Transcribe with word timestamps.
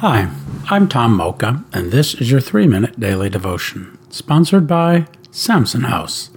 Hi, 0.00 0.30
I'm 0.70 0.88
Tom 0.88 1.16
Mocha, 1.16 1.64
and 1.72 1.90
this 1.90 2.14
is 2.14 2.30
your 2.30 2.38
three 2.40 2.68
minute 2.68 3.00
daily 3.00 3.28
devotion, 3.28 3.98
sponsored 4.10 4.68
by 4.68 5.08
Samson 5.32 5.82
House. 5.82 6.30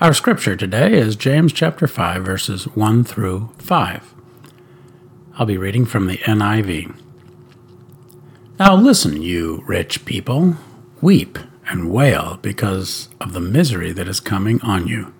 Our 0.00 0.14
scripture 0.14 0.54
today 0.54 0.92
is 0.92 1.16
James 1.16 1.52
chapter 1.52 1.88
5, 1.88 2.24
verses 2.24 2.68
1 2.76 3.02
through 3.02 3.50
5. 3.58 4.14
I'll 5.34 5.46
be 5.46 5.58
reading 5.58 5.84
from 5.84 6.06
the 6.06 6.18
NIV. 6.18 6.96
Now 8.60 8.76
listen, 8.76 9.20
you 9.20 9.64
rich 9.66 10.04
people, 10.04 10.54
weep 11.02 11.40
and 11.68 11.90
wail 11.90 12.38
because 12.40 13.08
of 13.20 13.32
the 13.32 13.40
misery 13.40 13.90
that 13.90 14.06
is 14.06 14.20
coming 14.20 14.60
on 14.60 14.86
you. 14.86 15.12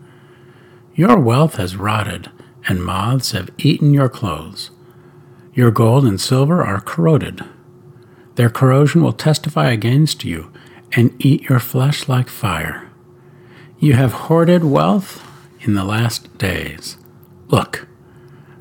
Your 0.95 1.19
wealth 1.19 1.57
has 1.57 1.75
rotted, 1.75 2.30
and 2.69 2.85
moths 2.85 3.33
have 3.33 3.51
eaten 3.59 3.93
your 3.93 4.09
clothes. 4.09 4.71
Your 5.53 5.73
gold 5.73 6.05
and 6.05 6.21
silver 6.21 6.62
are 6.62 6.80
corroded. 6.80 7.45
Their 8.37 8.50
corrosion 8.50 9.03
will 9.03 9.12
testify 9.12 9.70
against 9.70 10.24
you 10.24 10.52
and 10.92 11.15
eat 11.19 11.48
your 11.48 11.59
flesh 11.59 12.09
like 12.09 12.29
fire. 12.29 12.91
You 13.79 13.95
have 13.95 14.12
hoarded 14.12 14.62
wealth 14.62 15.27
in 15.60 15.74
the 15.74 15.84
last 15.84 16.37
days. 16.38 16.96
Look, 17.48 17.88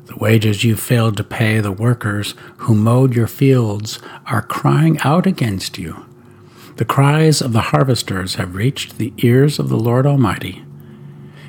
the 0.06 0.16
wages 0.16 0.64
you 0.64 0.76
failed 0.76 1.16
to 1.18 1.24
pay 1.24 1.60
the 1.60 1.72
workers 1.72 2.34
who 2.58 2.74
mowed 2.74 3.14
your 3.14 3.26
fields 3.26 3.98
are 4.26 4.42
crying 4.42 4.98
out 5.00 5.26
against 5.26 5.78
you. 5.78 6.06
The 6.76 6.84
cries 6.84 7.42
of 7.42 7.52
the 7.52 7.72
harvesters 7.72 8.34
have 8.36 8.54
reached 8.54 8.98
the 8.98 9.12
ears 9.18 9.58
of 9.58 9.68
the 9.68 9.78
Lord 9.78 10.06
Almighty. 10.06 10.64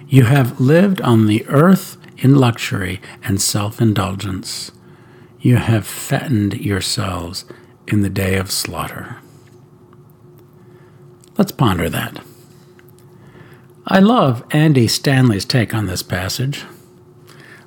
You 0.08 0.24
have 0.24 0.60
lived 0.60 1.02
on 1.02 1.28
the 1.28 1.46
earth 1.48 1.98
in 2.18 2.36
luxury 2.36 3.00
and 3.24 3.42
self 3.42 3.82
indulgence. 3.82 4.72
You 5.40 5.58
have 5.58 5.86
fattened 5.86 6.56
yourselves 6.56 7.46
in 7.88 8.02
the 8.02 8.10
day 8.10 8.36
of 8.36 8.52
slaughter. 8.52 9.18
Let's 11.38 11.52
ponder 11.52 11.90
that. 11.90 12.22
I 13.86 14.00
love 14.00 14.44
Andy 14.52 14.88
Stanley's 14.88 15.46
take 15.46 15.74
on 15.74 15.86
this 15.86 16.04
passage. 16.04 16.66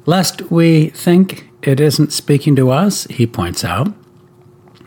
Lest 0.07 0.51
we 0.51 0.91
think 0.91 1.49
it 1.63 1.81
isn't 1.81 2.13
speaking 2.13 2.57
to 2.57 2.71
us, 2.71 3.05
he 3.05 3.27
points 3.27 3.65
out, 3.65 3.95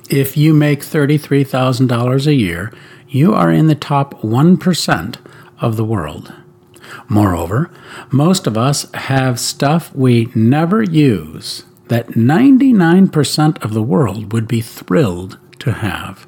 if 0.09 0.38
you 0.38 0.53
make 0.53 0.81
$33,000 0.81 2.27
a 2.27 2.33
year, 2.33 2.73
you 3.08 3.33
are 3.33 3.52
in 3.52 3.67
the 3.67 3.75
top 3.75 4.21
1% 4.21 5.15
of 5.59 5.77
the 5.77 5.86
world. 5.86 6.33
Moreover, 7.08 7.71
most 8.11 8.45
of 8.45 8.58
us 8.58 8.91
have 8.93 9.39
stuff 9.39 9.95
we 9.95 10.30
never 10.36 10.83
use 10.83 11.63
that 11.94 12.08
99% 12.08 13.63
of 13.63 13.75
the 13.75 13.83
world 13.83 14.33
would 14.33 14.47
be 14.47 14.61
thrilled 14.61 15.38
to 15.59 15.73
have. 15.73 16.25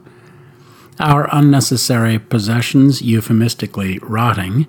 Our 1.00 1.28
unnecessary 1.32 2.20
possessions 2.20 3.02
euphemistically 3.02 3.98
rotting, 4.04 4.68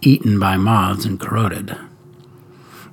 eaten 0.00 0.40
by 0.40 0.56
moths 0.56 1.04
and 1.04 1.20
corroded. 1.20 1.76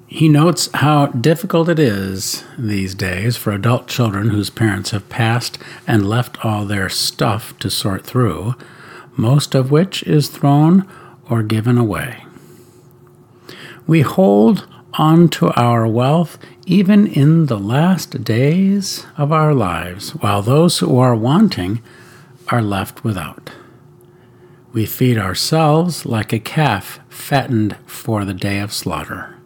He 0.05 0.27
notes 0.27 0.69
how 0.73 1.05
difficult 1.05 1.69
it 1.69 1.79
is 1.79 2.43
these 2.57 2.93
days 2.93 3.37
for 3.37 3.53
adult 3.53 3.87
children 3.87 4.31
whose 4.31 4.49
parents 4.49 4.91
have 4.91 5.07
passed 5.07 5.57
and 5.87 6.09
left 6.09 6.43
all 6.43 6.65
their 6.65 6.89
stuff 6.89 7.57
to 7.59 7.69
sort 7.69 8.05
through, 8.05 8.55
most 9.15 9.55
of 9.55 9.71
which 9.71 10.03
is 10.03 10.27
thrown 10.27 10.85
or 11.29 11.41
given 11.41 11.77
away. 11.77 12.25
We 13.87 14.01
hold 14.01 14.67
on 14.97 15.29
to 15.29 15.49
our 15.51 15.87
wealth 15.87 16.37
even 16.65 17.07
in 17.07 17.45
the 17.45 17.59
last 17.59 18.23
days 18.23 19.05
of 19.17 19.31
our 19.31 19.53
lives, 19.53 20.11
while 20.15 20.41
those 20.41 20.79
who 20.79 20.97
are 20.97 21.15
wanting 21.15 21.81
are 22.49 22.61
left 22.61 23.03
without. 23.03 23.51
We 24.73 24.85
feed 24.85 25.17
ourselves 25.17 26.05
like 26.05 26.33
a 26.33 26.39
calf 26.39 26.99
fattened 27.07 27.77
for 27.85 28.25
the 28.25 28.33
day 28.33 28.59
of 28.59 28.73
slaughter. 28.73 29.37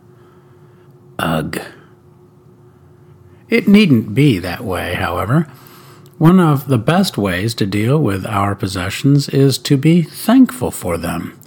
Ugh. 1.20 1.60
It 3.50 3.68
needn't 3.68 4.16
be 4.16 4.40
that 4.40 4.64
way, 4.64 4.94
however. 4.94 5.48
One 6.18 6.40
of 6.40 6.68
the 6.68 6.78
best 6.78 7.18
ways 7.18 7.54
to 7.56 7.66
deal 7.66 7.98
with 7.98 8.26
our 8.26 8.54
possessions 8.56 9.30
is 9.30 9.58
to 9.60 9.78
be 9.78 10.02
thankful 10.02 10.72
for 10.72 10.98
them. 10.98 11.39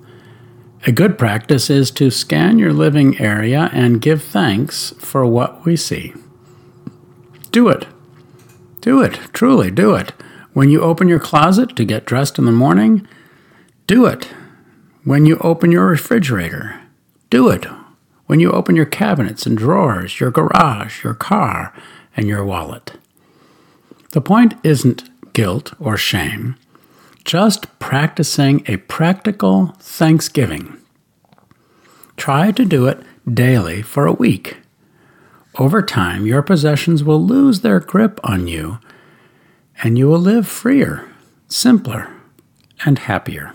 A 0.84 0.90
good 0.90 1.16
practice 1.16 1.70
is 1.70 1.92
to 1.92 2.10
scan 2.10 2.58
your 2.58 2.72
living 2.72 3.20
area 3.20 3.70
and 3.72 4.00
give 4.00 4.20
thanks 4.20 4.92
for 4.98 5.24
what 5.24 5.64
we 5.64 5.76
see. 5.76 6.12
Do 7.52 7.68
it. 7.68 7.86
Do 8.80 9.00
it. 9.00 9.14
Truly, 9.32 9.70
do 9.70 9.94
it. 9.94 10.12
When 10.54 10.70
you 10.70 10.82
open 10.82 11.06
your 11.06 11.20
closet 11.20 11.76
to 11.76 11.84
get 11.84 12.04
dressed 12.04 12.36
in 12.36 12.46
the 12.46 12.52
morning, 12.52 13.06
do 13.86 14.06
it. 14.06 14.24
When 15.04 15.24
you 15.24 15.38
open 15.38 15.70
your 15.70 15.86
refrigerator, 15.86 16.80
do 17.30 17.48
it. 17.48 17.64
When 18.26 18.40
you 18.40 18.50
open 18.50 18.74
your 18.74 18.86
cabinets 18.86 19.46
and 19.46 19.56
drawers, 19.56 20.18
your 20.18 20.32
garage, 20.32 21.04
your 21.04 21.14
car, 21.14 21.72
and 22.16 22.26
your 22.26 22.44
wallet. 22.44 22.94
The 24.10 24.20
point 24.20 24.54
isn't 24.64 25.32
guilt 25.32 25.74
or 25.78 25.96
shame 25.96 26.56
just 27.24 27.78
practicing 27.78 28.62
a 28.66 28.76
practical 28.78 29.74
thanksgiving. 29.78 30.78
Try 32.16 32.52
to 32.52 32.64
do 32.64 32.86
it 32.86 33.00
daily 33.32 33.82
for 33.82 34.06
a 34.06 34.12
week. 34.12 34.58
Over 35.58 35.82
time, 35.82 36.26
your 36.26 36.42
possessions 36.42 37.04
will 37.04 37.22
lose 37.22 37.60
their 37.60 37.80
grip 37.80 38.18
on 38.24 38.48
you, 38.48 38.78
and 39.82 39.98
you 39.98 40.08
will 40.08 40.18
live 40.18 40.48
freer, 40.48 41.08
simpler, 41.48 42.08
and 42.84 42.98
happier. 42.98 43.52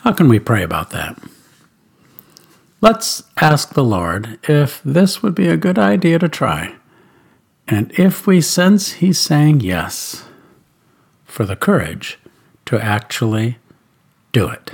How 0.00 0.12
can 0.12 0.28
we 0.28 0.38
pray 0.38 0.62
about 0.62 0.90
that? 0.90 1.18
Let's 2.80 3.24
ask 3.38 3.74
the 3.74 3.84
Lord 3.84 4.38
if 4.48 4.80
this 4.84 5.22
would 5.22 5.34
be 5.34 5.48
a 5.48 5.56
good 5.56 5.78
idea 5.78 6.18
to 6.20 6.28
try, 6.28 6.76
and 7.66 7.90
if 7.98 8.26
we 8.26 8.40
sense 8.40 8.92
He's 8.92 9.18
saying 9.18 9.60
yes 9.60 10.27
for 11.28 11.44
the 11.44 11.54
courage 11.54 12.18
to 12.66 12.82
actually 12.82 13.58
do 14.32 14.48
it. 14.48 14.72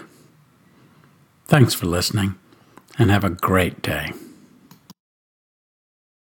Thanks 1.47 1.75
for 1.75 1.85
listening 1.85 2.37
and 2.99 3.11
have 3.11 3.25
a 3.25 3.31
great 3.31 3.83
day. 3.83 4.13